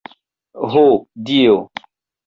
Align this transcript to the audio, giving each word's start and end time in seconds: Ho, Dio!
Ho, 0.71 0.83
Dio! 1.29 1.57